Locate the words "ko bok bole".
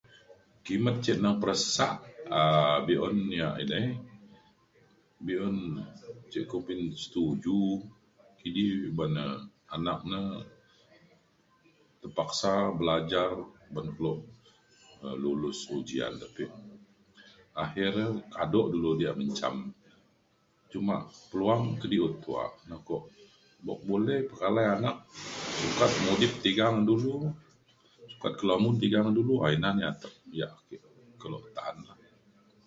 22.87-24.15